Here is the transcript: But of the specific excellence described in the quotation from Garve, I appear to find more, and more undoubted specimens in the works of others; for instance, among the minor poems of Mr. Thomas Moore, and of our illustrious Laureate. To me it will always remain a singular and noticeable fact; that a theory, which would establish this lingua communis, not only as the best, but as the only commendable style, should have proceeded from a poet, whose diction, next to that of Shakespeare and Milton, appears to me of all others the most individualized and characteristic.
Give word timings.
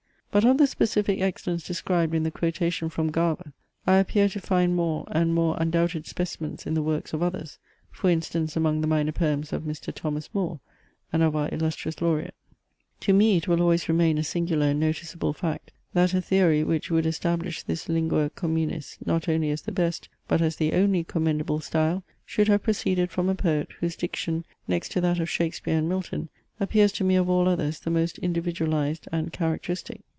But 0.33 0.45
of 0.45 0.57
the 0.57 0.65
specific 0.65 1.19
excellence 1.19 1.67
described 1.67 2.15
in 2.15 2.23
the 2.23 2.31
quotation 2.31 2.87
from 2.87 3.11
Garve, 3.11 3.51
I 3.85 3.97
appear 3.97 4.29
to 4.29 4.39
find 4.39 4.73
more, 4.73 5.03
and 5.11 5.35
more 5.35 5.57
undoubted 5.59 6.07
specimens 6.07 6.65
in 6.65 6.73
the 6.73 6.81
works 6.81 7.11
of 7.11 7.21
others; 7.21 7.59
for 7.91 8.09
instance, 8.09 8.55
among 8.55 8.79
the 8.79 8.87
minor 8.87 9.11
poems 9.11 9.51
of 9.51 9.63
Mr. 9.63 9.93
Thomas 9.93 10.29
Moore, 10.33 10.61
and 11.11 11.21
of 11.21 11.35
our 11.35 11.49
illustrious 11.51 12.01
Laureate. 12.01 12.33
To 13.01 13.11
me 13.13 13.35
it 13.35 13.49
will 13.49 13.61
always 13.61 13.89
remain 13.89 14.17
a 14.17 14.23
singular 14.23 14.67
and 14.67 14.79
noticeable 14.79 15.33
fact; 15.33 15.73
that 15.91 16.13
a 16.13 16.21
theory, 16.21 16.63
which 16.63 16.89
would 16.89 17.05
establish 17.05 17.63
this 17.63 17.89
lingua 17.89 18.29
communis, 18.29 18.97
not 19.05 19.27
only 19.27 19.49
as 19.51 19.63
the 19.63 19.73
best, 19.73 20.07
but 20.29 20.41
as 20.41 20.55
the 20.55 20.71
only 20.71 21.03
commendable 21.03 21.59
style, 21.59 22.05
should 22.25 22.47
have 22.47 22.63
proceeded 22.63 23.11
from 23.11 23.27
a 23.27 23.35
poet, 23.35 23.67
whose 23.81 23.97
diction, 23.97 24.45
next 24.65 24.93
to 24.93 25.01
that 25.01 25.19
of 25.19 25.29
Shakespeare 25.29 25.77
and 25.77 25.89
Milton, 25.89 26.29
appears 26.57 26.93
to 26.93 27.03
me 27.03 27.17
of 27.17 27.29
all 27.29 27.49
others 27.49 27.81
the 27.81 27.89
most 27.89 28.17
individualized 28.19 29.09
and 29.11 29.33
characteristic. 29.33 29.99